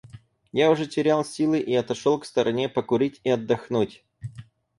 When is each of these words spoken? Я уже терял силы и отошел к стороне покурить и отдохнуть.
Я 0.51 0.71
уже 0.71 0.87
терял 0.87 1.23
силы 1.23 1.59
и 1.59 1.75
отошел 1.75 2.17
к 2.17 2.25
стороне 2.25 2.67
покурить 2.69 3.21
и 3.23 3.29
отдохнуть. 3.29 4.03